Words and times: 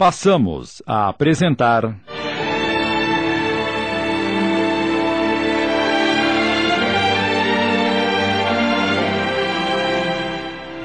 Passamos 0.00 0.82
a 0.86 1.10
apresentar. 1.10 1.94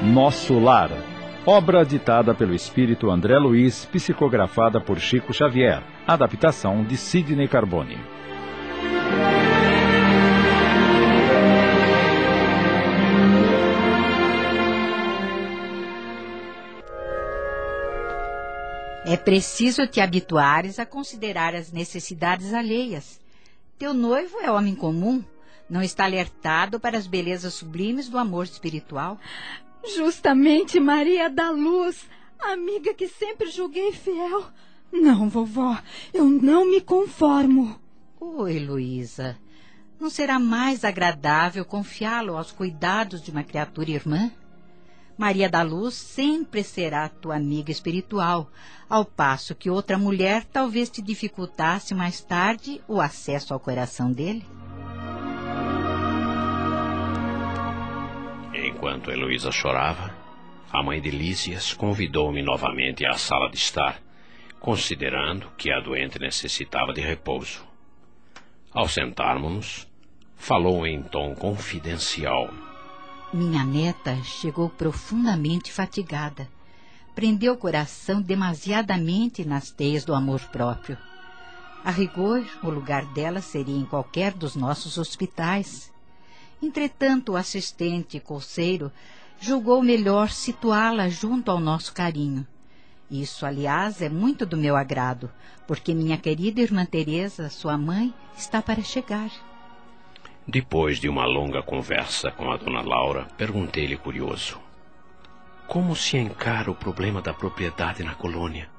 Nosso 0.02 0.58
Lar. 0.58 0.90
Obra 1.46 1.82
ditada 1.82 2.34
pelo 2.34 2.52
espírito 2.52 3.10
André 3.10 3.38
Luiz, 3.38 3.86
psicografada 3.86 4.82
por 4.82 4.98
Chico 4.98 5.32
Xavier. 5.32 5.82
Adaptação 6.06 6.84
de 6.84 6.98
Sidney 6.98 7.48
Carbone. 7.48 8.15
É 19.08 19.16
preciso 19.16 19.86
te 19.86 20.00
habituares 20.00 20.80
a 20.80 20.84
considerar 20.84 21.54
as 21.54 21.70
necessidades 21.70 22.52
alheias. 22.52 23.20
Teu 23.78 23.94
noivo 23.94 24.40
é 24.40 24.50
homem 24.50 24.74
comum, 24.74 25.22
não 25.70 25.80
está 25.80 26.06
alertado 26.06 26.80
para 26.80 26.98
as 26.98 27.06
belezas 27.06 27.54
sublimes 27.54 28.08
do 28.08 28.18
amor 28.18 28.46
espiritual. 28.46 29.16
Justamente 29.94 30.80
Maria 30.80 31.30
da 31.30 31.50
Luz, 31.50 32.04
amiga 32.40 32.92
que 32.94 33.06
sempre 33.06 33.48
julguei 33.48 33.92
fiel. 33.92 34.46
Não, 34.92 35.28
vovó, 35.28 35.78
eu 36.12 36.24
não 36.24 36.68
me 36.68 36.80
conformo. 36.80 37.80
Oi, 38.18 38.58
Luísa. 38.58 39.38
Não 40.00 40.10
será 40.10 40.40
mais 40.40 40.84
agradável 40.84 41.64
confiá-lo 41.64 42.36
aos 42.36 42.50
cuidados 42.50 43.22
de 43.22 43.30
uma 43.30 43.44
criatura 43.44 43.88
irmã? 43.88 44.32
Maria 45.16 45.48
da 45.48 45.62
Luz 45.62 45.94
sempre 45.94 46.62
será 46.62 47.08
tua 47.08 47.36
amiga 47.36 47.70
espiritual, 47.70 48.50
ao 48.88 49.04
passo 49.04 49.54
que 49.54 49.70
outra 49.70 49.96
mulher 49.96 50.44
talvez 50.44 50.90
te 50.90 51.00
dificultasse 51.00 51.94
mais 51.94 52.20
tarde 52.20 52.80
o 52.86 53.00
acesso 53.00 53.54
ao 53.54 53.60
coração 53.60 54.12
dele. 54.12 54.44
Enquanto 58.54 59.10
Heloísa 59.10 59.50
chorava, 59.50 60.14
a 60.70 60.82
mãe 60.82 61.00
de 61.00 61.10
Lísias 61.10 61.72
convidou-me 61.72 62.42
novamente 62.42 63.06
à 63.06 63.14
sala 63.14 63.48
de 63.48 63.56
estar, 63.56 64.00
considerando 64.60 65.50
que 65.56 65.72
a 65.72 65.80
doente 65.80 66.18
necessitava 66.18 66.92
de 66.92 67.00
repouso. 67.00 67.66
Ao 68.72 68.86
sentarmos-nos, 68.86 69.88
falou 70.36 70.86
em 70.86 71.02
tom 71.02 71.34
confidencial. 71.34 72.52
Minha 73.36 73.66
neta 73.66 74.16
chegou 74.24 74.70
profundamente 74.70 75.70
fatigada. 75.70 76.48
Prendeu 77.14 77.52
o 77.52 77.56
coração 77.58 78.22
demasiadamente 78.22 79.44
nas 79.44 79.70
teias 79.70 80.06
do 80.06 80.14
amor 80.14 80.40
próprio. 80.46 80.96
A 81.84 81.90
rigor, 81.90 82.42
o 82.62 82.70
lugar 82.70 83.04
dela 83.12 83.42
seria 83.42 83.76
em 83.76 83.84
qualquer 83.84 84.32
dos 84.32 84.56
nossos 84.56 84.96
hospitais. 84.96 85.92
Entretanto, 86.62 87.32
o 87.32 87.36
assistente 87.36 88.18
colseiro 88.18 88.90
julgou 89.38 89.82
melhor 89.82 90.30
situá-la 90.30 91.10
junto 91.10 91.50
ao 91.50 91.60
nosso 91.60 91.92
carinho. 91.92 92.46
Isso, 93.10 93.44
aliás, 93.44 94.00
é 94.00 94.08
muito 94.08 94.46
do 94.46 94.56
meu 94.56 94.74
agrado, 94.74 95.30
porque 95.66 95.92
minha 95.92 96.16
querida 96.16 96.62
irmã 96.62 96.86
Teresa, 96.86 97.50
sua 97.50 97.76
mãe, 97.76 98.14
está 98.34 98.62
para 98.62 98.82
chegar. 98.82 99.30
Depois 100.48 101.00
de 101.00 101.08
uma 101.08 101.26
longa 101.26 101.60
conversa 101.60 102.30
com 102.30 102.52
a 102.52 102.56
dona 102.56 102.80
Laura, 102.80 103.26
perguntei-lhe 103.36 103.96
curioso: 103.96 104.60
Como 105.66 105.96
se 105.96 106.16
encara 106.16 106.70
o 106.70 106.74
problema 106.74 107.20
da 107.20 107.34
propriedade 107.34 108.04
na 108.04 108.14
colônia? 108.14 108.70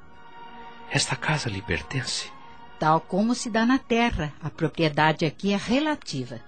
Esta 0.90 1.18
casa 1.18 1.50
lhe 1.50 1.62
pertence? 1.62 2.32
Tal 2.80 3.02
como 3.02 3.36
se 3.36 3.50
dá 3.50 3.66
na 3.66 3.78
terra, 3.78 4.34
a 4.42 4.50
propriedade 4.50 5.26
aqui 5.26 5.52
é 5.52 5.58
relativa. 5.58 6.40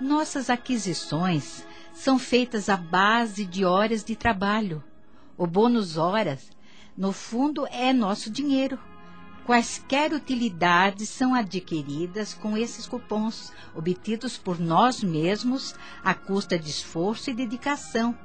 Nossas 0.00 0.48
aquisições 0.48 1.66
são 1.92 2.16
feitas 2.16 2.68
à 2.68 2.76
base 2.76 3.44
de 3.44 3.64
horas 3.64 4.04
de 4.04 4.14
trabalho. 4.14 4.80
O 5.36 5.44
bônus 5.44 5.96
horas, 5.96 6.52
no 6.96 7.12
fundo, 7.12 7.66
é 7.66 7.92
nosso 7.92 8.30
dinheiro. 8.30 8.78
Quaisquer 9.46 10.12
utilidades 10.12 11.08
são 11.08 11.34
adquiridas 11.34 12.34
com 12.34 12.56
esses 12.56 12.86
cupons, 12.86 13.52
obtidos 13.74 14.36
por 14.36 14.60
nós 14.60 15.02
mesmos 15.02 15.74
à 16.04 16.14
custa 16.14 16.58
de 16.58 16.70
esforço 16.70 17.30
e 17.30 17.34
dedicação. 17.34 18.16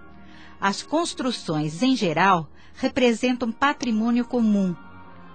As 0.59 0.83
construções, 0.83 1.81
em 1.81 1.95
geral, 1.95 2.49
representam 2.75 3.51
patrimônio 3.51 4.25
comum, 4.25 4.75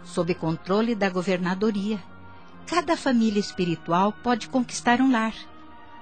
sob 0.04 0.34
controle 0.34 0.94
da 0.94 1.08
governadoria. 1.08 1.98
Cada 2.66 2.96
família 2.96 3.40
espiritual 3.40 4.12
pode 4.12 4.48
conquistar 4.48 5.00
um 5.00 5.10
lar, 5.10 5.34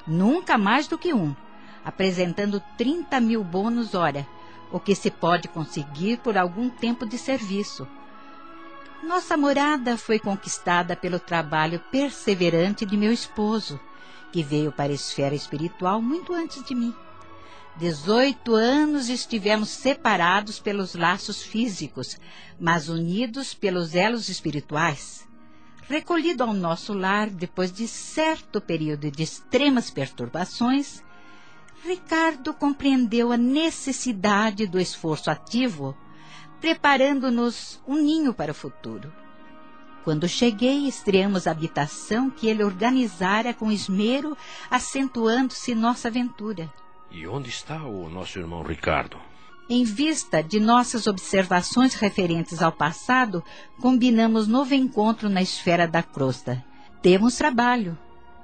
nunca 0.07 0.59
mais 0.59 0.89
do 0.89 0.99
que 0.99 1.15
um, 1.15 1.35
apresentando 1.85 2.63
30 2.77 3.21
mil 3.21 3.43
bônus 3.45 3.95
hora, 3.95 4.27
o 4.71 4.79
que 4.79 4.95
se 4.95 5.11
pode 5.11 5.49
conseguir 5.49 6.19
por 6.19 6.37
algum 6.37 6.69
tempo 6.69 7.07
de 7.07 7.17
serviço 7.17 7.89
nossa 9.03 9.37
morada 9.37 9.97
foi 9.97 10.19
conquistada 10.19 10.97
pelo 10.97 11.19
trabalho 11.19 11.81
perseverante 11.91 12.85
de 12.85 12.97
meu 12.97 13.13
esposo, 13.13 13.79
que 14.33 14.43
veio 14.43 14.73
para 14.73 14.93
a 14.93 14.95
esfera 14.95 15.35
espiritual 15.35 16.03
muito 16.03 16.33
antes 16.35 16.63
de 16.65 16.75
mim. 16.75 16.95
Dezoito 17.77 18.55
anos 18.55 19.09
estivemos 19.09 19.69
separados 19.69 20.59
pelos 20.59 20.95
laços 20.95 21.43
físicos, 21.43 22.19
mas 22.59 22.89
unidos 22.89 23.55
pelos 23.55 23.95
elos 23.95 24.29
espirituais. 24.29 25.27
Recolhido 25.89 26.43
ao 26.43 26.53
nosso 26.53 26.93
lar 26.93 27.31
depois 27.31 27.73
de 27.73 27.87
certo 27.87 28.61
período 28.61 29.11
de 29.11 29.23
extremas 29.23 29.91
perturbações, 29.91 31.03
Ricardo 31.85 32.53
compreendeu 32.53 33.31
a 33.31 33.37
necessidade 33.37 34.67
do 34.67 34.81
esforço 34.81 35.31
ativo 35.31 35.97
preparando-nos 36.61 37.81
um 37.87 37.97
ninho 37.97 38.35
para 38.35 38.53
o 38.53 38.55
futuro. 38.55 39.13
Quando 40.05 40.29
cheguei, 40.29 40.89
estreamos 40.89 41.47
a 41.47 41.51
habitação 41.51 42.31
que 42.31 42.49
ele 42.49 42.65
organizara 42.65 43.53
com 43.53 43.71
esmero, 43.71 44.37
acentuando-se 44.71 45.75
nossa 45.75 46.09
aventura. 46.09 46.73
E 47.11 47.27
onde 47.27 47.51
está 47.51 47.85
o 47.85 48.09
nosso 48.09 48.39
irmão 48.39 48.63
Ricardo? 48.63 49.19
Em 49.69 49.85
vista 49.85 50.43
de 50.43 50.59
nossas 50.59 51.07
observações 51.07 51.93
referentes 51.95 52.63
ao 52.63 52.73
passado, 52.73 53.45
combinamos 53.81 54.49
novo 54.49 54.75
encontro 54.75 55.29
na 55.29 55.43
esfera 55.43 55.87
da 55.87 56.03
crosta. 56.03 56.65
Temos 57.03 57.37
trabalho, 57.37 57.99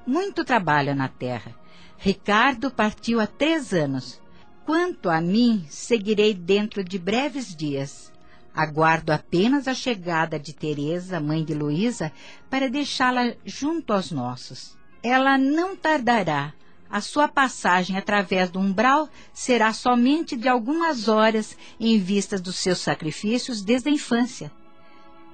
muito 0.06 0.44
trabalho 0.44 0.94
na 0.94 1.08
Terra. 1.08 1.54
Ricardo 1.96 2.70
partiu 2.70 3.20
há 3.20 3.26
três 3.26 3.72
anos. 3.72 4.20
Quanto 4.64 5.10
a 5.10 5.20
mim, 5.20 5.66
seguirei 5.68 6.32
dentro 6.32 6.82
de 6.82 6.98
breves 6.98 7.54
dias. 7.54 8.10
Aguardo 8.54 9.12
apenas 9.12 9.68
a 9.68 9.74
chegada 9.74 10.38
de 10.38 10.54
Teresa, 10.54 11.20
mãe 11.20 11.44
de 11.44 11.52
Luísa, 11.52 12.10
para 12.48 12.70
deixá-la 12.70 13.34
junto 13.44 13.92
aos 13.92 14.10
nossos. 14.10 14.74
Ela 15.02 15.36
não 15.36 15.76
tardará. 15.76 16.54
A 16.88 17.02
sua 17.02 17.28
passagem 17.28 17.98
através 17.98 18.50
do 18.50 18.58
umbral 18.58 19.10
será 19.34 19.70
somente 19.74 20.34
de 20.34 20.48
algumas 20.48 21.08
horas 21.08 21.58
em 21.78 21.98
vista 21.98 22.38
dos 22.38 22.56
seus 22.56 22.78
sacrifícios 22.78 23.60
desde 23.60 23.90
a 23.90 23.92
infância. 23.92 24.50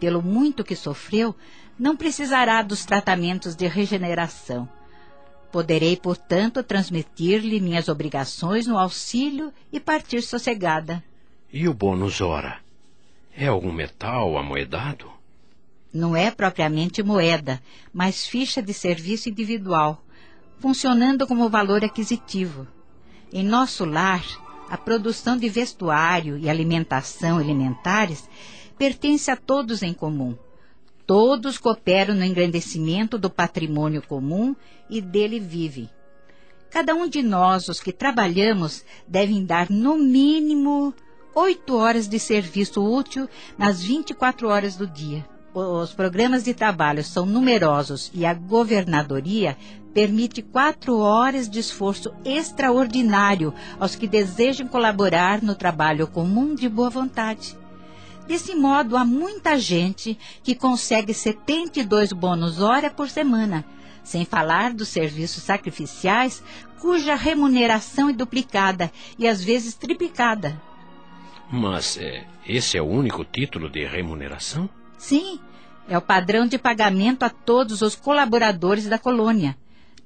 Pelo 0.00 0.22
muito 0.22 0.64
que 0.64 0.74
sofreu, 0.74 1.36
não 1.78 1.96
precisará 1.96 2.62
dos 2.62 2.84
tratamentos 2.84 3.54
de 3.54 3.68
regeneração 3.68 4.68
Poderei, 5.50 5.96
portanto, 5.96 6.62
transmitir-lhe 6.62 7.60
minhas 7.60 7.88
obrigações 7.88 8.66
no 8.66 8.78
auxílio 8.78 9.52
e 9.72 9.80
partir 9.80 10.22
sossegada. 10.22 11.02
E 11.52 11.68
o 11.68 11.74
bônus 11.74 12.20
hora? 12.20 12.58
É 13.36 13.48
algum 13.48 13.72
metal 13.72 14.38
amoedado? 14.38 15.10
Não 15.92 16.14
é 16.14 16.30
propriamente 16.30 17.02
moeda, 17.02 17.60
mas 17.92 18.26
ficha 18.26 18.62
de 18.62 18.72
serviço 18.72 19.28
individual, 19.28 20.04
funcionando 20.60 21.26
como 21.26 21.48
valor 21.48 21.84
aquisitivo. 21.84 22.68
Em 23.32 23.42
nosso 23.42 23.84
lar, 23.84 24.24
a 24.68 24.76
produção 24.76 25.36
de 25.36 25.48
vestuário 25.48 26.38
e 26.38 26.48
alimentação 26.48 27.40
elementares 27.40 28.28
pertence 28.78 29.30
a 29.32 29.36
todos 29.36 29.82
em 29.82 29.92
comum 29.92 30.36
Todos 31.10 31.58
cooperam 31.58 32.14
no 32.14 32.24
engrandecimento 32.24 33.18
do 33.18 33.28
patrimônio 33.28 34.00
comum 34.00 34.54
e 34.88 35.00
dele 35.00 35.40
vivem. 35.40 35.90
Cada 36.70 36.94
um 36.94 37.08
de 37.08 37.20
nós, 37.20 37.68
os 37.68 37.80
que 37.80 37.92
trabalhamos, 37.92 38.84
devem 39.08 39.44
dar 39.44 39.68
no 39.68 39.96
mínimo 39.96 40.94
oito 41.34 41.76
horas 41.76 42.06
de 42.06 42.16
serviço 42.20 42.80
útil 42.80 43.28
nas 43.58 43.82
24 43.82 44.46
horas 44.46 44.76
do 44.76 44.86
dia. 44.86 45.26
Os 45.52 45.92
programas 45.92 46.44
de 46.44 46.54
trabalho 46.54 47.02
são 47.02 47.26
numerosos 47.26 48.08
e 48.14 48.24
a 48.24 48.32
governadoria 48.32 49.56
permite 49.92 50.40
quatro 50.42 50.96
horas 50.98 51.50
de 51.50 51.58
esforço 51.58 52.12
extraordinário 52.24 53.52
aos 53.80 53.96
que 53.96 54.06
desejam 54.06 54.68
colaborar 54.68 55.42
no 55.42 55.56
trabalho 55.56 56.06
comum 56.06 56.54
de 56.54 56.68
boa 56.68 56.88
vontade. 56.88 57.58
Desse 58.26 58.54
modo, 58.54 58.96
há 58.96 59.04
muita 59.04 59.58
gente 59.58 60.18
que 60.42 60.54
consegue 60.54 61.12
72 61.12 62.12
bônus 62.12 62.60
hora 62.60 62.90
por 62.90 63.08
semana, 63.08 63.64
sem 64.04 64.24
falar 64.24 64.72
dos 64.72 64.88
serviços 64.88 65.42
sacrificiais, 65.42 66.42
cuja 66.80 67.14
remuneração 67.14 68.08
é 68.08 68.12
duplicada 68.12 68.90
e 69.18 69.26
às 69.26 69.42
vezes 69.42 69.74
triplicada. 69.74 70.60
Mas 71.50 71.98
é, 71.98 72.24
esse 72.46 72.78
é 72.78 72.82
o 72.82 72.86
único 72.86 73.24
título 73.24 73.68
de 73.68 73.84
remuneração? 73.84 74.70
Sim, 74.96 75.40
é 75.88 75.98
o 75.98 76.02
padrão 76.02 76.46
de 76.46 76.56
pagamento 76.56 77.24
a 77.24 77.30
todos 77.30 77.82
os 77.82 77.96
colaboradores 77.96 78.86
da 78.86 78.98
colônia, 78.98 79.56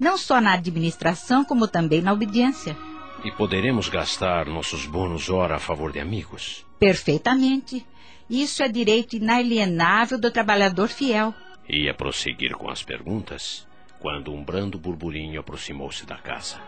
não 0.00 0.16
só 0.16 0.40
na 0.40 0.54
administração, 0.54 1.44
como 1.44 1.68
também 1.68 2.00
na 2.00 2.12
obediência. 2.12 2.76
E 3.22 3.30
poderemos 3.30 3.88
gastar 3.88 4.46
nossos 4.46 4.86
bônus 4.86 5.28
hora 5.28 5.56
a 5.56 5.58
favor 5.58 5.92
de 5.92 6.00
amigos? 6.00 6.64
Perfeitamente. 6.78 7.86
Isso 8.28 8.62
é 8.62 8.68
direito 8.68 9.16
inalienável 9.16 10.18
do 10.18 10.30
trabalhador 10.30 10.88
fiel. 10.88 11.34
Ia 11.68 11.92
prosseguir 11.92 12.54
com 12.56 12.70
as 12.70 12.82
perguntas 12.82 13.66
quando 14.00 14.32
um 14.32 14.42
brando 14.42 14.78
burburinho 14.78 15.40
aproximou-se 15.40 16.06
da 16.06 16.16
casa. 16.16 16.60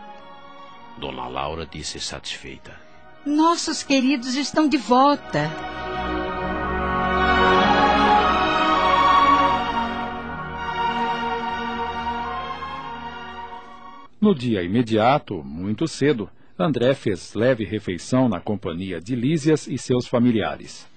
Dona 0.97 1.27
Laura 1.27 1.65
disse 1.65 1.99
satisfeita: 1.99 2.79
Nossos 3.25 3.83
queridos 3.83 4.35
estão 4.35 4.67
de 4.67 4.77
volta. 4.77 5.51
No 14.19 14.33
dia 14.33 14.63
imediato, 14.63 15.43
muito 15.43 15.87
cedo, 15.87 16.29
André 16.57 16.95
fez 16.95 17.35
leve 17.35 17.63
refeição 17.63 18.27
na 18.27 18.39
companhia 18.39 18.99
de 18.99 19.15
Lísias 19.15 19.67
e 19.67 19.77
seus 19.77 20.07
familiares. 20.07 20.87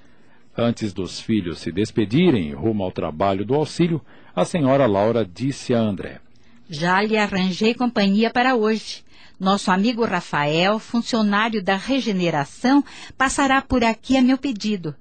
Antes 0.56 0.92
dos 0.92 1.20
filhos 1.20 1.60
se 1.60 1.70
despedirem 1.70 2.52
rumo 2.52 2.82
ao 2.82 2.90
trabalho 2.90 3.44
do 3.44 3.54
auxílio, 3.54 4.00
a 4.34 4.44
senhora 4.44 4.86
Laura 4.86 5.24
disse 5.24 5.74
a 5.74 5.78
André: 5.78 6.20
Já 6.68 7.00
lhe 7.02 7.16
arranjei 7.16 7.74
companhia 7.74 8.30
para 8.30 8.56
hoje. 8.56 9.04
Nosso 9.38 9.70
amigo 9.70 10.04
Rafael, 10.04 10.78
funcionário 10.78 11.62
da 11.62 11.74
regeneração, 11.74 12.84
passará 13.16 13.62
por 13.62 13.82
aqui 13.82 14.16
a 14.16 14.22
meu 14.22 14.36
pedido. 14.36 14.94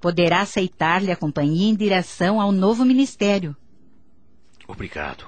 Poderá 0.00 0.40
aceitar-lhe 0.40 1.12
a 1.12 1.16
companhia 1.16 1.68
em 1.68 1.76
direção 1.76 2.40
ao 2.40 2.50
novo 2.50 2.84
ministério. 2.84 3.54
Obrigado. 4.66 5.26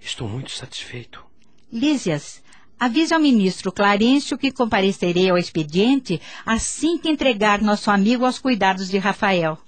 Estou 0.00 0.28
muito 0.28 0.52
satisfeito. 0.52 1.24
Lísias, 1.72 2.42
avise 2.78 3.12
ao 3.12 3.20
ministro 3.20 3.72
Clarencio 3.72 4.38
que 4.38 4.52
comparecerei 4.52 5.28
ao 5.28 5.38
expediente 5.38 6.20
assim 6.46 6.98
que 6.98 7.08
entregar 7.08 7.60
nosso 7.60 7.90
amigo 7.90 8.24
aos 8.24 8.38
cuidados 8.38 8.88
de 8.88 8.98
Rafael. 8.98 9.58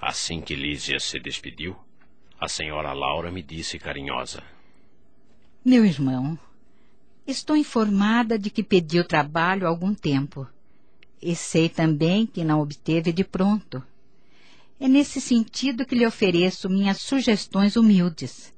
Assim 0.00 0.40
que 0.40 0.54
Lísias 0.54 1.04
se 1.04 1.20
despediu, 1.20 1.76
a 2.40 2.48
senhora 2.48 2.92
Laura 2.94 3.30
me 3.30 3.42
disse 3.42 3.78
carinhosa: 3.78 4.42
Meu 5.62 5.84
irmão, 5.84 6.38
estou 7.26 7.54
informada 7.54 8.38
de 8.38 8.48
que 8.48 8.62
pediu 8.62 9.04
trabalho 9.04 9.66
há 9.66 9.68
algum 9.68 9.94
tempo. 9.94 10.48
E 11.22 11.36
sei 11.36 11.68
também 11.68 12.24
que 12.24 12.42
não 12.42 12.62
obteve 12.62 13.12
de 13.12 13.22
pronto. 13.22 13.82
É 14.80 14.88
nesse 14.88 15.20
sentido 15.20 15.84
que 15.84 15.94
lhe 15.94 16.06
ofereço 16.06 16.70
minhas 16.70 17.02
sugestões 17.02 17.76
humildes. 17.76 18.54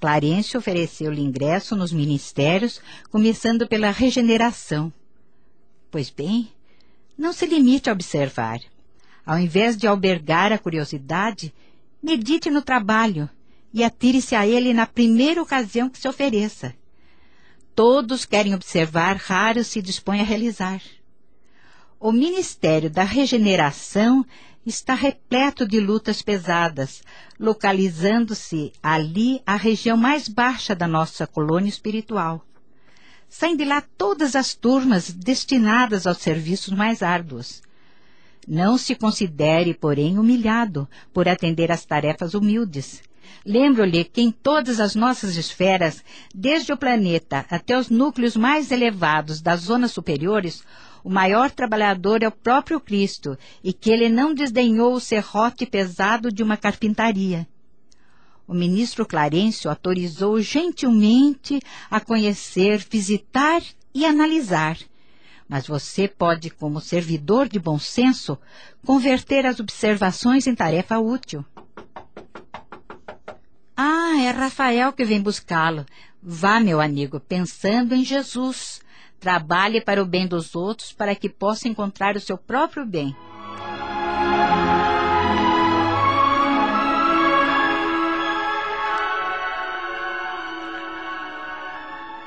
Clarence 0.00 0.56
ofereceu-lhe 0.56 1.20
ingresso 1.20 1.74
nos 1.74 1.92
ministérios, 1.92 2.80
começando 3.10 3.66
pela 3.66 3.90
regeneração. 3.90 4.92
Pois 5.90 6.08
bem, 6.08 6.52
não 7.16 7.32
se 7.32 7.46
limite 7.46 7.90
a 7.90 7.92
observar. 7.92 8.60
Ao 9.26 9.38
invés 9.38 9.76
de 9.76 9.86
albergar 9.86 10.52
a 10.52 10.58
curiosidade, 10.58 11.52
medite 12.02 12.48
no 12.48 12.62
trabalho 12.62 13.28
e 13.74 13.82
atire-se 13.82 14.34
a 14.34 14.46
ele 14.46 14.72
na 14.72 14.86
primeira 14.86 15.42
ocasião 15.42 15.90
que 15.90 15.98
se 15.98 16.08
ofereça. 16.08 16.74
Todos 17.74 18.24
querem 18.24 18.54
observar, 18.54 19.16
raros 19.16 19.66
se 19.66 19.82
dispõem 19.82 20.20
a 20.20 20.24
realizar. 20.24 20.80
O 22.00 22.12
Ministério 22.12 22.88
da 22.88 23.02
Regeneração 23.02 24.24
está 24.68 24.94
repleto 24.94 25.66
de 25.66 25.80
lutas 25.80 26.20
pesadas, 26.20 27.02
localizando-se 27.38 28.72
ali 28.82 29.40
a 29.46 29.56
região 29.56 29.96
mais 29.96 30.28
baixa 30.28 30.74
da 30.74 30.86
nossa 30.86 31.26
colônia 31.26 31.68
espiritual. 31.68 32.44
Saem 33.28 33.56
de 33.56 33.64
lá 33.64 33.82
todas 33.96 34.34
as 34.34 34.54
turmas 34.54 35.10
destinadas 35.12 36.06
aos 36.06 36.18
serviços 36.18 36.72
mais 36.72 37.02
árduos. 37.02 37.62
Não 38.46 38.78
se 38.78 38.94
considere, 38.94 39.74
porém, 39.74 40.18
humilhado 40.18 40.88
por 41.12 41.28
atender 41.28 41.70
às 41.70 41.84
tarefas 41.84 42.32
humildes. 42.34 43.02
Lembro-lhe 43.44 44.04
que 44.04 44.22
em 44.22 44.30
todas 44.30 44.80
as 44.80 44.94
nossas 44.94 45.36
esferas, 45.36 46.02
desde 46.34 46.72
o 46.72 46.76
planeta 46.76 47.44
até 47.50 47.78
os 47.78 47.90
núcleos 47.90 48.36
mais 48.36 48.70
elevados 48.70 49.40
das 49.40 49.60
zonas 49.60 49.92
superiores, 49.92 50.62
o 51.02 51.10
maior 51.10 51.50
trabalhador 51.50 52.22
é 52.22 52.28
o 52.28 52.32
próprio 52.32 52.80
Cristo 52.80 53.38
e 53.62 53.72
que 53.72 53.90
ele 53.90 54.08
não 54.08 54.34
desdenhou 54.34 54.94
o 54.94 55.00
serrote 55.00 55.66
pesado 55.66 56.30
de 56.30 56.42
uma 56.42 56.56
carpintaria. 56.56 57.46
O 58.46 58.54
ministro 58.54 59.04
Clarencio 59.04 59.68
autorizou 59.68 60.40
gentilmente 60.40 61.60
a 61.90 62.00
conhecer, 62.00 62.78
visitar 62.78 63.62
e 63.94 64.06
analisar. 64.06 64.78
Mas 65.46 65.66
você 65.66 66.08
pode, 66.08 66.50
como 66.50 66.80
servidor 66.80 67.48
de 67.48 67.58
bom 67.58 67.78
senso, 67.78 68.38
converter 68.84 69.46
as 69.46 69.60
observações 69.60 70.46
em 70.46 70.54
tarefa 70.54 70.98
útil. 70.98 71.44
Ah, 73.76 74.20
é 74.20 74.30
Rafael 74.30 74.92
que 74.92 75.04
vem 75.04 75.20
buscá-lo. 75.20 75.86
Vá, 76.22 76.58
meu 76.58 76.80
amigo, 76.80 77.20
pensando 77.20 77.94
em 77.94 78.04
Jesus. 78.04 78.80
Trabalhe 79.20 79.80
para 79.80 80.02
o 80.02 80.06
bem 80.06 80.26
dos 80.26 80.54
outros 80.54 80.92
para 80.92 81.14
que 81.14 81.28
possa 81.28 81.68
encontrar 81.68 82.16
o 82.16 82.20
seu 82.20 82.38
próprio 82.38 82.86
bem. 82.86 83.14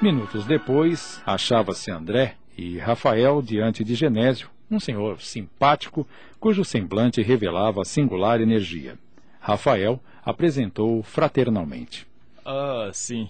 Minutos 0.01 0.45
depois, 0.45 1.21
achava-se 1.25 1.91
André 1.91 2.35
e 2.57 2.79
Rafael 2.79 3.39
diante 3.41 3.83
de 3.83 3.93
Genésio, 3.93 4.49
um 4.69 4.79
senhor 4.79 5.21
simpático 5.21 6.07
cujo 6.39 6.65
semblante 6.65 7.21
revelava 7.21 7.85
singular 7.85 8.41
energia. 8.41 8.97
Rafael 9.39 9.99
apresentou 10.25 11.03
fraternalmente. 11.03 12.07
Ah, 12.43 12.89
sim. 12.91 13.29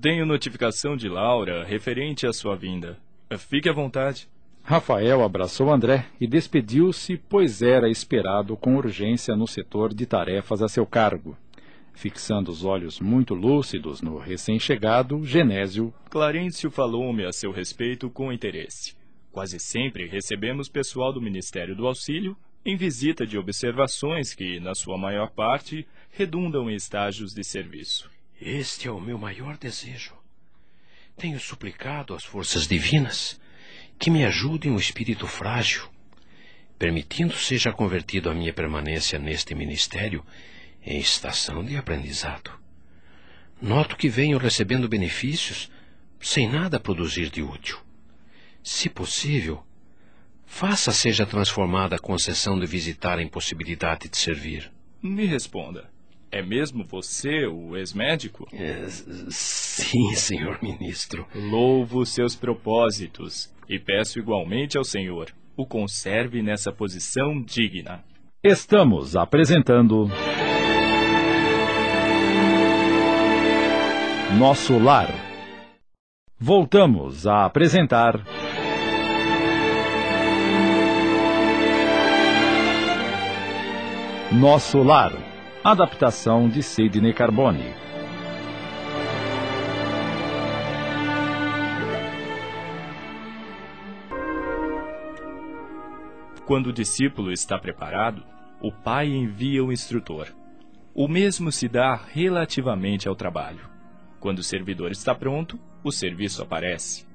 Tenho 0.00 0.26
notificação 0.26 0.96
de 0.96 1.08
Laura 1.08 1.64
referente 1.64 2.26
à 2.26 2.32
sua 2.32 2.56
vinda. 2.56 2.98
Fique 3.38 3.68
à 3.68 3.72
vontade. 3.72 4.28
Rafael 4.62 5.22
abraçou 5.22 5.70
André 5.70 6.06
e 6.20 6.26
despediu-se, 6.26 7.16
pois 7.28 7.62
era 7.62 7.88
esperado 7.88 8.56
com 8.56 8.76
urgência 8.76 9.36
no 9.36 9.46
setor 9.46 9.94
de 9.94 10.06
tarefas 10.06 10.62
a 10.62 10.68
seu 10.68 10.86
cargo. 10.86 11.36
Fixando 11.92 12.50
os 12.50 12.64
olhos 12.64 12.98
muito 12.98 13.34
lúcidos 13.34 14.02
no 14.02 14.18
recém-chegado, 14.18 15.22
Genésio. 15.24 15.94
Clarencio 16.10 16.70
falou-me 16.70 17.24
a 17.24 17.32
seu 17.32 17.52
respeito 17.52 18.10
com 18.10 18.32
interesse. 18.32 18.96
Quase 19.30 19.58
sempre 19.60 20.06
recebemos 20.06 20.68
pessoal 20.68 21.12
do 21.12 21.20
Ministério 21.20 21.76
do 21.76 21.86
Auxílio 21.86 22.36
em 22.64 22.76
visita 22.76 23.26
de 23.26 23.36
observações 23.36 24.34
que, 24.34 24.58
na 24.58 24.74
sua 24.74 24.96
maior 24.96 25.30
parte, 25.30 25.86
redundam 26.10 26.70
em 26.70 26.74
estágios 26.74 27.34
de 27.34 27.44
serviço. 27.44 28.10
Este 28.46 28.88
é 28.88 28.90
o 28.90 29.00
meu 29.00 29.16
maior 29.16 29.56
desejo. 29.56 30.12
Tenho 31.16 31.40
suplicado 31.40 32.14
às 32.14 32.24
forças 32.24 32.68
divinas 32.68 33.40
que 33.98 34.10
me 34.10 34.22
ajudem 34.22 34.70
o 34.70 34.78
espírito 34.78 35.26
frágil, 35.26 35.88
permitindo 36.78 37.32
seja 37.38 37.72
convertido 37.72 38.28
a 38.28 38.34
minha 38.34 38.52
permanência 38.52 39.18
neste 39.18 39.54
ministério 39.54 40.22
em 40.84 40.98
estação 40.98 41.64
de 41.64 41.74
aprendizado. 41.78 42.50
Noto 43.62 43.96
que 43.96 44.10
venho 44.10 44.36
recebendo 44.36 44.90
benefícios 44.90 45.70
sem 46.20 46.46
nada 46.46 46.78
produzir 46.78 47.30
de 47.30 47.40
útil. 47.40 47.78
Se 48.62 48.90
possível, 48.90 49.64
faça 50.44 50.92
seja 50.92 51.24
transformada 51.24 51.96
a 51.96 51.98
concessão 51.98 52.60
de 52.60 52.66
visitar 52.66 53.18
a 53.18 53.22
impossibilidade 53.22 54.06
de 54.10 54.18
servir. 54.18 54.70
Me 55.00 55.24
responda. 55.24 55.93
É 56.34 56.42
mesmo 56.42 56.82
você, 56.82 57.46
o 57.46 57.76
ex-médico? 57.76 58.48
É, 58.52 58.86
sim, 58.88 60.12
senhor 60.16 60.58
ministro. 60.60 61.24
Louvo 61.32 62.04
seus 62.04 62.34
propósitos 62.34 63.54
e 63.68 63.78
peço 63.78 64.18
igualmente 64.18 64.76
ao 64.76 64.82
senhor 64.82 65.32
o 65.56 65.64
conserve 65.64 66.42
nessa 66.42 66.72
posição 66.72 67.40
digna. 67.40 68.02
Estamos 68.42 69.14
apresentando. 69.14 70.10
Nosso 74.36 74.76
Lar. 74.76 75.14
Voltamos 76.36 77.28
a 77.28 77.44
apresentar. 77.44 78.24
Nosso 84.32 84.82
Lar, 84.82 85.12
adaptação 85.64 86.46
de 86.46 86.62
Sidney 86.62 87.14
Carbone. 87.14 87.72
Quando 96.44 96.66
o 96.66 96.72
discípulo 96.72 97.32
está 97.32 97.58
preparado, 97.58 98.22
o 98.60 98.70
pai 98.70 99.08
envia 99.08 99.64
o 99.64 99.72
instrutor. 99.72 100.28
O 100.94 101.08
mesmo 101.08 101.50
se 101.50 101.66
dá 101.66 101.94
relativamente 101.94 103.08
ao 103.08 103.16
trabalho. 103.16 103.66
Quando 104.20 104.40
o 104.40 104.44
servidor 104.44 104.90
está 104.90 105.14
pronto, 105.14 105.58
o 105.82 105.90
serviço 105.90 106.42
aparece. 106.42 107.06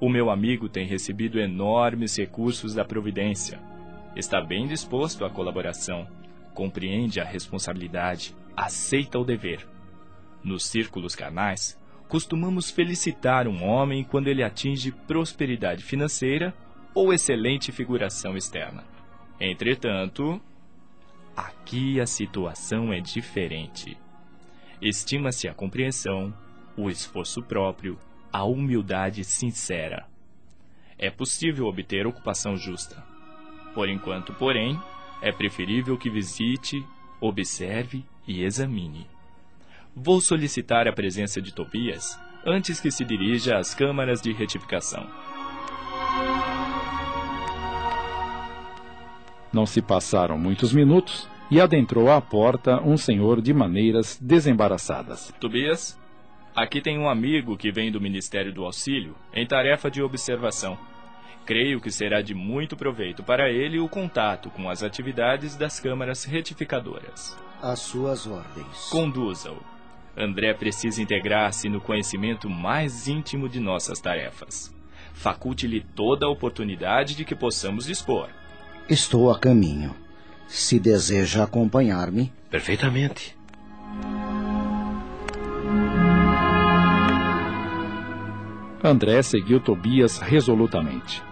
O 0.00 0.08
meu 0.08 0.30
amigo 0.30 0.68
tem 0.68 0.86
recebido 0.86 1.40
enormes 1.40 2.16
recursos 2.16 2.74
da 2.74 2.84
Providência. 2.84 3.60
Está 4.14 4.40
bem 4.40 4.68
disposto 4.68 5.24
à 5.24 5.30
colaboração, 5.30 6.06
compreende 6.54 7.20
a 7.20 7.24
responsabilidade, 7.24 8.34
aceita 8.56 9.18
o 9.18 9.24
dever. 9.24 9.66
Nos 10.42 10.64
círculos 10.64 11.14
carnais, 11.14 11.78
costumamos 12.08 12.70
felicitar 12.70 13.48
um 13.48 13.64
homem 13.64 14.04
quando 14.04 14.28
ele 14.28 14.42
atinge 14.42 14.92
prosperidade 14.92 15.82
financeira 15.82 16.54
ou 16.94 17.12
excelente 17.12 17.72
figuração 17.72 18.36
externa. 18.36 18.84
Entretanto, 19.40 20.40
aqui 21.36 22.00
a 22.00 22.06
situação 22.06 22.92
é 22.92 23.00
diferente. 23.00 23.96
Estima-se 24.80 25.48
a 25.48 25.54
compreensão, 25.54 26.34
o 26.76 26.90
esforço 26.90 27.42
próprio, 27.42 27.98
a 28.32 28.44
humildade 28.44 29.24
sincera. 29.24 30.06
É 30.98 31.10
possível 31.10 31.66
obter 31.66 32.06
ocupação 32.06 32.56
justa. 32.56 33.02
Por 33.74 33.88
enquanto, 33.88 34.34
porém, 34.34 34.78
é 35.22 35.30
preferível 35.30 35.96
que 35.96 36.10
visite, 36.10 36.84
observe 37.20 38.04
e 38.26 38.42
examine. 38.42 39.06
Vou 39.94 40.20
solicitar 40.20 40.88
a 40.88 40.92
presença 40.92 41.40
de 41.40 41.54
Tobias 41.54 42.18
antes 42.44 42.80
que 42.80 42.90
se 42.90 43.04
dirija 43.04 43.56
às 43.56 43.74
câmaras 43.74 44.20
de 44.20 44.32
retificação. 44.32 45.06
Não 49.52 49.64
se 49.66 49.80
passaram 49.80 50.36
muitos 50.38 50.72
minutos 50.72 51.28
e 51.50 51.60
adentrou 51.60 52.10
à 52.10 52.20
porta 52.20 52.82
um 52.82 52.96
senhor 52.96 53.40
de 53.40 53.52
maneiras 53.52 54.18
desembaraçadas. 54.20 55.32
Tobias, 55.38 55.98
aqui 56.56 56.80
tem 56.80 56.98
um 56.98 57.08
amigo 57.08 57.56
que 57.56 57.70
vem 57.70 57.92
do 57.92 58.00
Ministério 58.00 58.52
do 58.52 58.64
Auxílio 58.64 59.14
em 59.32 59.46
tarefa 59.46 59.90
de 59.90 60.02
observação. 60.02 60.78
Creio 61.44 61.80
que 61.80 61.90
será 61.90 62.22
de 62.22 62.34
muito 62.34 62.76
proveito 62.76 63.22
para 63.22 63.50
ele 63.50 63.78
o 63.80 63.88
contato 63.88 64.48
com 64.50 64.70
as 64.70 64.82
atividades 64.82 65.56
das 65.56 65.80
câmaras 65.80 66.24
retificadoras. 66.24 67.36
Às 67.60 67.80
suas 67.80 68.26
ordens. 68.26 68.88
Conduza-o. 68.90 69.62
André 70.16 70.54
precisa 70.54 71.02
integrar-se 71.02 71.68
no 71.68 71.80
conhecimento 71.80 72.48
mais 72.48 73.08
íntimo 73.08 73.48
de 73.48 73.58
nossas 73.58 74.00
tarefas. 74.00 74.72
Faculte-lhe 75.14 75.80
toda 75.80 76.26
a 76.26 76.28
oportunidade 76.28 77.16
de 77.16 77.24
que 77.24 77.34
possamos 77.34 77.86
dispor. 77.86 78.28
Estou 78.88 79.30
a 79.30 79.38
caminho. 79.38 79.94
Se 80.46 80.78
deseja 80.78 81.44
acompanhar-me. 81.44 82.32
Perfeitamente. 82.50 83.36
André 88.84 89.22
seguiu 89.22 89.60
Tobias 89.60 90.18
resolutamente. 90.18 91.22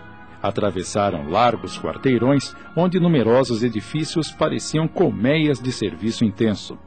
Atravessaram 0.42 1.28
largos 1.28 1.78
quarteirões 1.78 2.54
onde 2.74 2.98
numerosos 2.98 3.62
edifícios 3.62 4.30
pareciam 4.30 4.88
colmeias 4.88 5.60
de 5.60 5.70
serviço 5.70 6.24
intenso. 6.24 6.78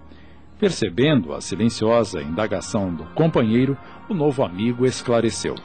Percebendo 0.60 1.34
a 1.34 1.42
silenciosa 1.42 2.22
indagação 2.22 2.94
do 2.94 3.04
companheiro, 3.14 3.78
o 4.10 4.14
novo 4.14 4.44
amigo 4.44 4.86
esclareceu. 4.86 5.56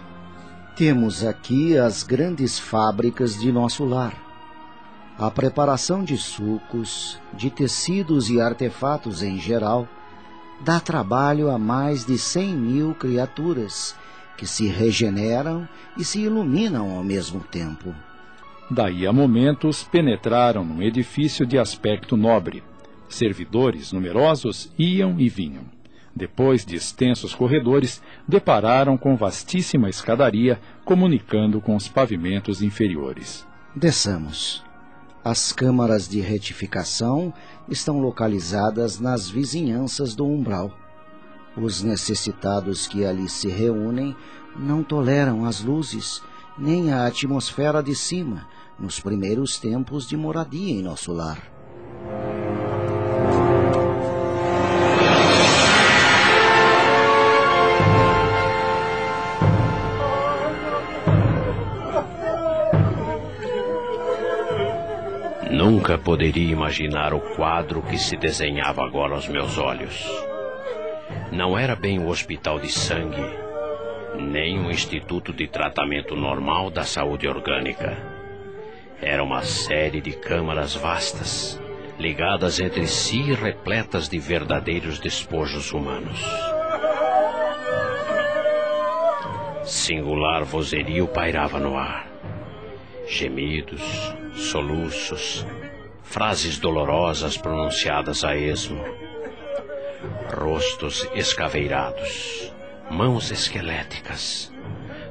Temos 0.77 1.25
aqui 1.25 1.79
as 1.79 2.03
grandes 2.03 2.59
fábricas 2.59 3.39
de 3.39 3.51
nosso 3.51 3.85
lar. 3.85 4.15
A 5.19 5.31
preparação 5.31 6.05
de 6.05 6.17
sucos, 6.17 7.19
de 7.33 7.51
tecidos 7.51 8.31
e 8.31 8.41
artefatos 8.41 9.23
em 9.23 9.39
geral, 9.39 9.89
dá 10.61 10.79
trabalho 10.79 11.51
a 11.51 11.59
mais 11.59 12.05
de 12.05 12.19
cem 12.19 12.55
mil 12.55 12.95
criaturas 12.95 13.97
que 14.39 14.47
se 14.47 14.69
regeneram 14.69 15.69
e 15.97 16.05
se 16.05 16.21
iluminam 16.21 16.97
ao 16.97 17.03
mesmo 17.03 17.41
tempo. 17.41 17.93
Daí 18.71 19.07
a 19.07 19.13
momentos 19.13 19.83
penetraram 19.83 20.65
num 20.65 20.81
edifício 20.81 21.45
de 21.45 21.59
aspecto 21.59 22.17
nobre. 22.17 22.63
Servidores 23.09 23.93
numerosos 23.93 24.73
iam 24.79 25.19
e 25.19 25.29
vinham. 25.29 25.65
Depois 26.15 26.65
de 26.65 26.77
extensos 26.77 27.35
corredores, 27.35 28.03
depararam 28.27 28.97
com 28.97 29.17
vastíssima 29.17 29.89
escadaria 29.89 30.61
comunicando 30.85 31.61
com 31.61 31.75
os 31.75 31.89
pavimentos 31.89 32.63
inferiores. 32.63 33.47
Desçamos. 33.75 34.65
As 35.25 35.53
câmaras 35.53 36.09
de 36.09 36.21
retificação 36.21 37.33
estão 37.69 38.01
localizadas 38.01 39.01
nas 39.01 39.29
vizinhanças 39.29 40.15
do 40.15 40.25
umbral. 40.27 40.73
Os 41.61 41.83
necessitados 41.83 42.87
que 42.87 43.05
ali 43.05 43.29
se 43.29 43.49
reúnem 43.49 44.15
não 44.57 44.83
toleram 44.83 45.45
as 45.45 45.61
luzes 45.61 46.23
nem 46.57 46.93
a 46.93 47.07
atmosfera 47.07 47.83
de 47.83 47.95
cima 47.95 48.47
nos 48.79 49.01
primeiros 49.01 49.59
tempos 49.59 50.07
de 50.07 50.17
moradia 50.17 50.73
em 50.73 50.83
nosso 50.83 51.13
lar. 51.13 51.43
Nunca 65.51 65.99
poderia 65.99 66.53
imaginar 66.53 67.13
o 67.13 67.21
quadro 67.35 67.83
que 67.83 67.99
se 67.99 68.17
desenhava 68.17 68.85
agora 68.85 69.15
aos 69.15 69.27
meus 69.27 69.59
olhos. 69.59 70.07
Não 71.31 71.59
era 71.59 71.77
bem 71.77 71.99
o 71.99 72.09
hospital 72.09 72.59
de 72.59 72.73
sangue, 72.73 73.23
nem 74.19 74.59
um 74.59 74.71
instituto 74.71 75.31
de 75.31 75.47
tratamento 75.47 76.17
normal 76.17 76.71
da 76.71 76.85
saúde 76.85 77.29
orgânica. 77.29 77.99
Era 79.01 79.23
uma 79.23 79.43
série 79.43 80.01
de 80.01 80.13
câmaras 80.13 80.75
vastas, 80.75 81.61
ligadas 81.99 82.59
entre 82.61 82.87
si 82.87 83.21
e 83.21 83.35
repletas 83.35 84.09
de 84.09 84.19
verdadeiros 84.19 84.99
despojos 84.99 85.71
humanos. 85.71 86.19
Singular 89.65 90.45
vozerio 90.45 91.07
pairava 91.07 91.61
no 91.61 91.77
ar. 91.77 92.09
Gemidos, 93.07 93.83
soluços, 94.33 95.47
frases 96.03 96.59
dolorosas 96.59 97.37
pronunciadas 97.37 98.25
a 98.25 98.35
esmo 98.35 98.83
rostos 100.31 101.09
escaveirados, 101.15 102.53
mãos 102.91 103.31
esqueléticas. 103.31 104.53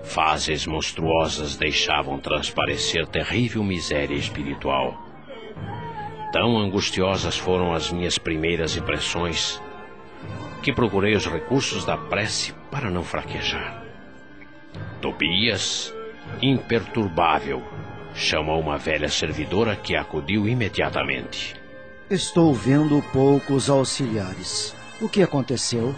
Fases 0.04 0.66
monstruosas 0.66 1.58
deixavam 1.58 2.20
transparecer 2.20 3.06
terrível 3.08 3.64
miséria 3.64 4.16
espiritual. 4.16 5.06
Tão 6.32 6.58
angustiosas 6.58 7.38
foram 7.38 7.74
as 7.74 7.92
minhas 7.92 8.18
primeiras 8.18 8.78
impressões 8.78 9.62
que 10.62 10.72
procurei 10.74 11.16
os 11.16 11.26
recursos 11.26 11.86
da 11.86 11.98
prece 11.98 12.54
para 12.72 12.90
não 12.90 13.04
fraquejar. 13.04 13.84
Tobias, 15.02 15.94
imperturbável, 16.42 17.64
chamou 18.14 18.60
uma 18.60 18.78
velha 18.78 19.10
servidora 19.10 19.76
que 19.76 19.96
acudiu 19.96 20.48
imediatamente. 20.48 21.56
Estou 22.10 22.54
vendo 22.54 23.04
poucos 23.12 23.70
auxiliares. 23.70 24.77
O 25.00 25.08
que 25.08 25.22
aconteceu? 25.22 25.94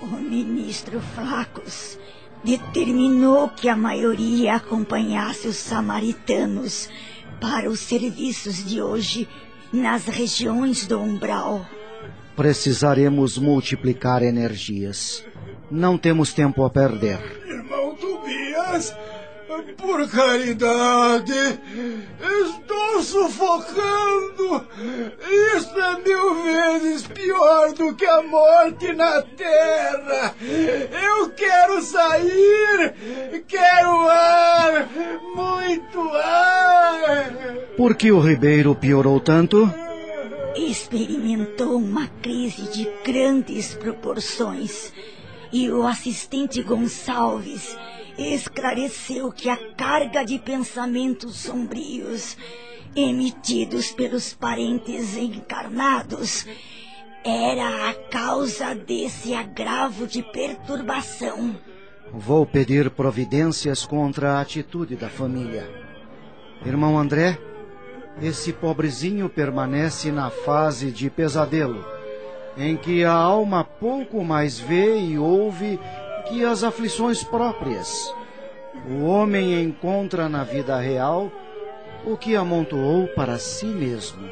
O 0.00 0.06
ministro 0.06 1.00
Flacos 1.00 1.98
determinou 2.44 3.48
que 3.48 3.68
a 3.68 3.76
maioria 3.76 4.54
acompanhasse 4.54 5.48
os 5.48 5.56
samaritanos 5.56 6.88
para 7.40 7.68
os 7.68 7.80
serviços 7.80 8.64
de 8.64 8.80
hoje 8.80 9.28
nas 9.72 10.04
regiões 10.06 10.86
do 10.86 11.00
umbral. 11.00 11.66
Precisaremos 12.36 13.38
multiplicar 13.38 14.22
energias. 14.22 15.24
Não 15.68 15.98
temos 15.98 16.32
tempo 16.32 16.64
a 16.64 16.70
perder. 16.70 17.18
Irmão 17.46 17.96
Tobias, 17.96 18.94
por 19.76 20.08
caridade, 20.08 21.58
estou 22.20 23.02
sufocando. 23.02 24.66
Isso 25.56 25.78
é 25.78 25.98
mil 26.00 26.42
vezes 26.42 27.06
pior 27.06 27.72
do 27.72 27.94
que 27.94 28.06
a 28.06 28.22
morte 28.22 28.92
na 28.92 29.22
terra. 29.22 30.34
Eu 30.40 31.30
quero 31.30 31.82
sair, 31.82 32.94
quero 33.46 34.08
ar, 34.08 34.88
muito 35.34 36.00
ar. 36.00 37.34
Por 37.76 37.94
que 37.94 38.12
o 38.12 38.20
Ribeiro 38.20 38.74
piorou 38.74 39.20
tanto? 39.20 39.72
experimentou 40.56 41.76
uma 41.76 42.06
crise 42.22 42.62
de 42.70 42.88
grandes 43.04 43.74
proporções 43.74 44.92
e 45.52 45.70
o 45.70 45.86
assistente 45.86 46.62
Gonçalves 46.62 47.76
esclareceu 48.18 49.32
que 49.32 49.48
a 49.48 49.56
carga 49.74 50.24
de 50.24 50.38
pensamentos 50.38 51.36
sombrios 51.36 52.36
emitidos 52.96 53.90
pelos 53.90 54.32
parentes 54.32 55.16
encarnados 55.16 56.46
era 57.24 57.90
a 57.90 57.94
causa 58.10 58.74
desse 58.74 59.34
agravo 59.34 60.06
de 60.06 60.22
perturbação. 60.22 61.56
Vou 62.12 62.46
pedir 62.46 62.90
providências 62.90 63.84
contra 63.84 64.34
a 64.34 64.40
atitude 64.40 64.94
da 64.94 65.08
família. 65.08 65.68
Irmão 66.64 66.98
André, 66.98 67.38
esse 68.22 68.52
pobrezinho 68.52 69.28
permanece 69.28 70.12
na 70.12 70.30
fase 70.30 70.92
de 70.92 71.10
pesadelo, 71.10 71.84
em 72.56 72.76
que 72.76 73.04
a 73.04 73.12
alma 73.12 73.64
pouco 73.64 74.22
mais 74.22 74.60
vê 74.60 75.00
e 75.00 75.18
ouve 75.18 75.80
que 76.28 76.44
as 76.44 76.62
aflições 76.62 77.22
próprias. 77.22 78.12
O 78.88 79.04
homem 79.04 79.62
encontra 79.62 80.28
na 80.28 80.44
vida 80.44 80.78
real 80.78 81.30
o 82.04 82.16
que 82.16 82.36
amontoou 82.36 83.06
para 83.08 83.38
si 83.38 83.66
mesmo. 83.66 84.28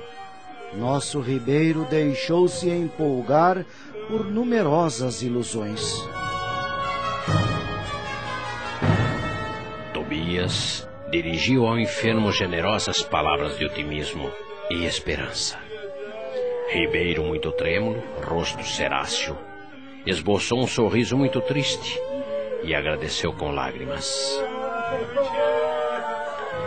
Nosso 0.74 1.20
Ribeiro 1.20 1.86
deixou-se 1.90 2.68
empolgar 2.68 3.64
por 4.08 4.24
numerosas 4.24 5.22
ilusões. 5.22 5.94
Tobias 9.92 10.88
dirigiu 11.10 11.66
ao 11.66 11.78
enfermo 11.78 12.32
generosas 12.32 13.02
palavras 13.02 13.58
de 13.58 13.66
otimismo 13.66 14.30
e 14.70 14.84
esperança. 14.84 15.58
Ribeiro, 16.70 17.22
muito 17.22 17.52
trêmulo, 17.52 18.02
rosto 18.24 18.64
seráceo, 18.64 19.36
esboçou 20.06 20.60
um 20.60 20.66
sorriso 20.66 21.16
muito 21.16 21.40
triste 21.40 22.00
e 22.62 22.74
agradeceu 22.74 23.32
com 23.32 23.50
lágrimas. 23.50 24.40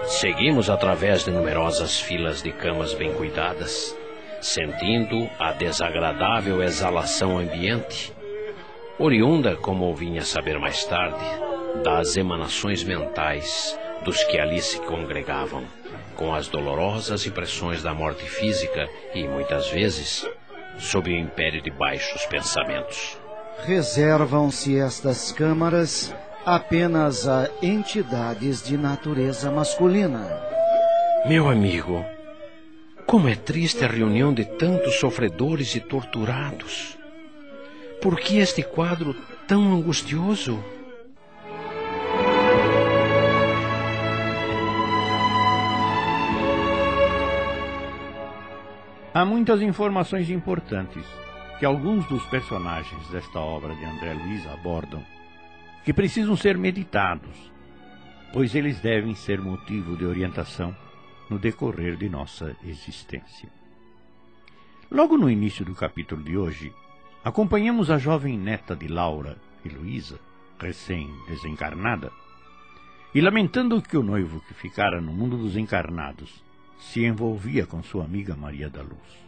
Seguimos 0.06 0.70
através 0.70 1.24
de 1.24 1.32
numerosas 1.32 2.00
filas 2.00 2.42
de 2.42 2.52
camas 2.52 2.94
bem 2.94 3.14
cuidadas, 3.14 3.98
sentindo 4.42 5.30
a 5.40 5.52
desagradável 5.52 6.62
exalação 6.62 7.38
ambiente, 7.38 8.14
oriunda, 9.00 9.56
como 9.56 9.94
vinha 9.96 10.24
saber 10.24 10.60
mais 10.60 10.86
tarde, 10.86 11.26
das 11.84 12.16
emanações 12.16 12.84
mentais 12.84 13.78
dos 14.04 14.24
que 14.26 14.38
ali 14.38 14.62
se 14.62 14.80
congregavam, 14.82 15.64
com 16.16 16.34
as 16.34 16.48
dolorosas 16.48 17.26
impressões 17.26 17.82
da 17.82 17.94
morte 17.94 18.24
física 18.30 18.88
e, 19.14 19.28
muitas 19.28 19.68
vezes, 19.70 20.30
sob 20.78 21.12
o 21.12 21.18
império 21.18 21.62
de 21.62 21.72
baixos 21.72 22.26
pensamentos. 22.28 23.25
Reservam-se 23.64 24.78
estas 24.78 25.32
câmaras 25.32 26.14
apenas 26.46 27.28
a 27.28 27.50
entidades 27.62 28.62
de 28.62 28.78
natureza 28.78 29.50
masculina. 29.50 30.28
Meu 31.28 31.50
amigo, 31.50 32.06
como 33.08 33.28
é 33.28 33.36
triste 33.36 33.84
a 33.84 33.88
reunião 33.88 34.32
de 34.32 34.46
tantos 34.46 35.00
sofredores 35.00 35.74
e 35.76 35.80
torturados. 35.80 36.96
Por 38.02 38.20
que 38.20 38.38
este 38.38 38.62
quadro 38.62 39.16
tão 39.48 39.74
angustioso? 39.74 40.64
Há 49.12 49.26
muitas 49.26 49.62
informações 49.62 50.30
importantes 50.30 51.25
que 51.60 51.66
alguns 51.66 52.06
dos 52.08 52.26
personagens 52.26 53.08
desta 53.08 53.40
obra 53.40 53.74
de 53.76 53.86
André 53.86 54.14
Luiz 54.14 54.46
abordam 54.48 55.04
que 55.86 55.94
precisam 55.94 56.36
ser 56.36 56.58
meditados, 56.58 57.52
pois 58.34 58.54
eles 58.56 58.80
devem 58.82 59.16
ser 59.16 59.40
motivo 59.40 59.96
de 59.96 60.06
orientação 60.06 60.76
no 61.30 61.40
decorrer 61.40 61.96
de 61.96 62.10
nossa 62.10 62.56
existência. 62.66 63.50
Logo 64.92 65.18
no 65.18 65.30
início 65.30 65.64
do 65.64 65.74
capítulo 65.74 66.24
de 66.24 66.38
hoje, 66.38 66.74
acompanhamos 67.24 67.90
a 67.90 67.98
jovem 67.98 68.38
neta 68.38 68.76
de 68.76 68.88
Laura, 68.88 69.38
Heloísa, 69.64 70.20
recém-desencarnada, 70.60 72.12
e 73.14 73.22
lamentando 73.22 73.82
que 73.82 73.98
o 73.98 74.04
noivo 74.04 74.42
que 74.42 74.54
ficara 74.54 75.00
no 75.00 75.14
mundo 75.14 75.38
dos 75.38 75.56
encarnados 75.56 76.44
se 76.78 77.06
envolvia 77.06 77.66
com 77.66 77.82
sua 77.82 78.04
amiga 78.04 78.36
Maria 78.36 78.70
da 78.70 78.82
Luz. 78.82 79.25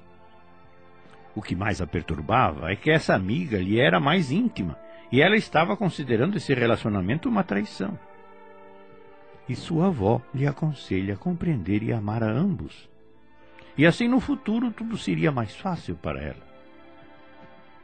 O 1.37 1.41
que 1.43 1.55
mais 1.55 1.79
a 1.79 1.85
perturbava 1.85 2.71
é 2.71 2.75
que 2.75 2.89
essa 2.89 3.13
amiga 3.13 3.59
lhe 3.59 3.79
era 3.79 3.99
mais 3.99 4.31
íntima 4.31 4.75
e 5.11 5.21
ela 5.21 5.35
estava 5.35 5.77
considerando 5.77 6.35
esse 6.35 6.51
relacionamento 6.51 7.29
uma 7.29 7.43
traição. 7.43 7.95
E 9.47 9.55
sua 9.55 9.85
avó 9.85 10.19
lhe 10.33 10.47
aconselha 10.47 11.13
a 11.13 11.17
compreender 11.17 11.83
e 11.83 11.93
amar 11.93 12.23
a 12.23 12.31
ambos. 12.31 12.89
E 13.77 13.85
assim 13.85 14.07
no 14.07 14.19
futuro 14.19 14.71
tudo 14.71 14.97
seria 14.97 15.31
mais 15.31 15.55
fácil 15.55 15.95
para 15.95 16.19
ela. 16.19 16.41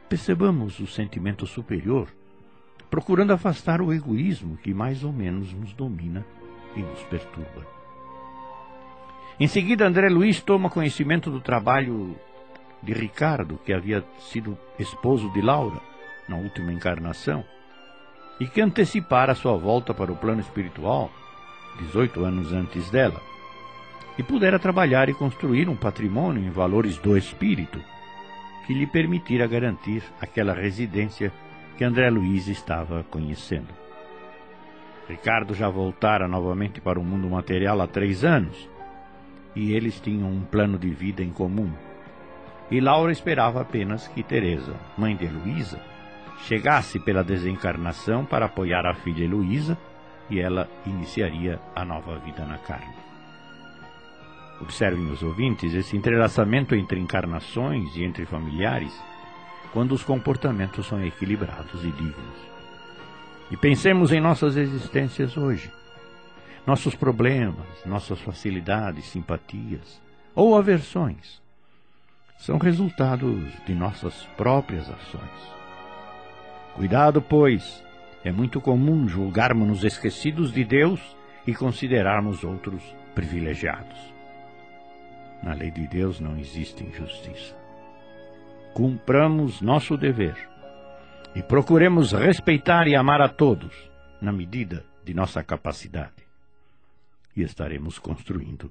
Percebamos 0.08 0.80
o 0.80 0.86
sentimento 0.88 1.46
superior, 1.46 2.08
procurando 2.90 3.32
afastar 3.32 3.80
o 3.80 3.92
egoísmo 3.92 4.56
que 4.56 4.74
mais 4.74 5.04
ou 5.04 5.12
menos 5.12 5.52
nos 5.52 5.72
domina 5.72 6.26
e 6.74 6.80
nos 6.80 7.04
perturba. 7.04 7.64
Em 9.38 9.46
seguida, 9.46 9.86
André 9.86 10.08
Luiz 10.08 10.40
toma 10.40 10.68
conhecimento 10.68 11.30
do 11.30 11.40
trabalho 11.40 12.16
de 12.84 12.92
Ricardo, 12.92 13.58
que 13.64 13.72
havia 13.72 14.04
sido 14.18 14.58
esposo 14.78 15.30
de 15.32 15.40
Laura 15.40 15.80
na 16.28 16.36
última 16.36 16.72
encarnação, 16.72 17.44
e 18.38 18.46
que 18.46 18.60
antecipara 18.60 19.34
sua 19.34 19.56
volta 19.56 19.94
para 19.94 20.12
o 20.12 20.16
plano 20.16 20.40
espiritual 20.40 21.10
18 21.78 22.24
anos 22.24 22.52
antes 22.52 22.90
dela, 22.90 23.20
e 24.16 24.22
pudera 24.22 24.58
trabalhar 24.58 25.08
e 25.08 25.14
construir 25.14 25.68
um 25.68 25.76
patrimônio 25.76 26.44
em 26.44 26.50
valores 26.50 26.98
do 26.98 27.16
espírito 27.16 27.80
que 28.66 28.72
lhe 28.72 28.86
permitira 28.86 29.46
garantir 29.46 30.02
aquela 30.20 30.54
residência 30.54 31.32
que 31.76 31.84
André 31.84 32.08
Luiz 32.10 32.46
estava 32.48 33.04
conhecendo. 33.10 33.68
Ricardo 35.08 35.54
já 35.54 35.68
voltara 35.68 36.26
novamente 36.26 36.80
para 36.80 36.98
o 36.98 37.04
mundo 37.04 37.28
material 37.28 37.80
há 37.80 37.86
três 37.86 38.24
anos, 38.24 38.68
e 39.54 39.72
eles 39.72 40.00
tinham 40.00 40.30
um 40.30 40.40
plano 40.40 40.78
de 40.78 40.88
vida 40.90 41.22
em 41.22 41.30
comum. 41.30 41.70
E 42.74 42.80
Laura 42.80 43.12
esperava 43.12 43.60
apenas 43.60 44.08
que 44.08 44.24
Teresa, 44.24 44.74
mãe 44.98 45.14
de 45.14 45.28
Luísa, 45.28 45.80
chegasse 46.38 46.98
pela 46.98 47.22
desencarnação 47.22 48.24
para 48.24 48.46
apoiar 48.46 48.84
a 48.84 48.94
filha 48.94 49.22
Heloísa 49.22 49.78
e 50.28 50.40
ela 50.40 50.68
iniciaria 50.84 51.60
a 51.72 51.84
nova 51.84 52.18
vida 52.18 52.44
na 52.44 52.58
carne. 52.58 52.96
Observem 54.60 55.08
os 55.08 55.22
ouvintes 55.22 55.72
esse 55.72 55.96
entrelaçamento 55.96 56.74
entre 56.74 56.98
encarnações 56.98 57.94
e 57.94 58.02
entre 58.02 58.26
familiares 58.26 58.92
quando 59.72 59.92
os 59.92 60.02
comportamentos 60.02 60.84
são 60.84 61.00
equilibrados 61.00 61.80
e 61.84 61.92
dignos. 61.92 62.38
E 63.52 63.56
pensemos 63.56 64.10
em 64.10 64.20
nossas 64.20 64.56
existências 64.56 65.36
hoje. 65.36 65.70
Nossos 66.66 66.96
problemas, 66.96 67.86
nossas 67.86 68.20
facilidades, 68.20 69.04
simpatias 69.04 70.02
ou 70.34 70.56
aversões 70.56 71.43
são 72.44 72.58
resultados 72.58 73.50
de 73.64 73.74
nossas 73.74 74.26
próprias 74.36 74.86
ações. 74.90 75.54
Cuidado, 76.74 77.22
pois, 77.22 77.82
é 78.22 78.30
muito 78.30 78.60
comum 78.60 79.08
julgarmos-nos 79.08 79.82
esquecidos 79.82 80.52
de 80.52 80.62
Deus 80.62 81.00
e 81.46 81.54
considerarmos 81.54 82.44
outros 82.44 82.82
privilegiados. 83.14 83.98
Na 85.42 85.54
lei 85.54 85.70
de 85.70 85.86
Deus 85.86 86.20
não 86.20 86.36
existe 86.36 86.84
injustiça. 86.84 87.56
Cumpramos 88.74 89.62
nosso 89.62 89.96
dever 89.96 90.36
e 91.34 91.42
procuremos 91.42 92.12
respeitar 92.12 92.86
e 92.86 92.94
amar 92.94 93.22
a 93.22 93.28
todos, 93.30 93.90
na 94.20 94.32
medida 94.32 94.84
de 95.02 95.14
nossa 95.14 95.42
capacidade. 95.42 96.28
E 97.34 97.40
estaremos 97.40 97.98
construindo 97.98 98.70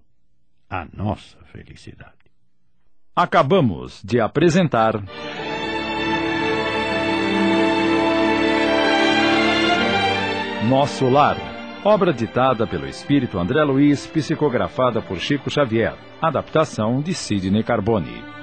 a 0.69 0.87
nossa 0.93 1.43
felicidade. 1.45 2.22
Acabamos 3.15 4.01
de 4.03 4.19
apresentar. 4.19 5.03
Nosso 10.67 11.07
Lar. 11.11 11.37
Obra 11.85 12.11
ditada 12.11 12.65
pelo 12.65 12.87
espírito 12.87 13.37
André 13.37 13.63
Luiz, 13.63 14.07
psicografada 14.07 14.99
por 14.99 15.19
Chico 15.19 15.47
Xavier. 15.47 15.93
Adaptação 16.19 17.01
de 17.03 17.13
Sidney 17.13 17.63
Carbone. 17.63 18.42